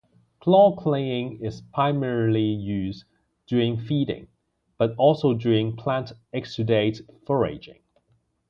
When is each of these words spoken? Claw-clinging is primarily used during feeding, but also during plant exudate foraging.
Claw-clinging 0.39 1.41
is 1.45 1.61
primarily 1.75 2.41
used 2.41 3.03
during 3.45 3.77
feeding, 3.77 4.27
but 4.79 4.95
also 4.97 5.35
during 5.35 5.75
plant 5.75 6.11
exudate 6.33 7.01
foraging. 7.27 7.83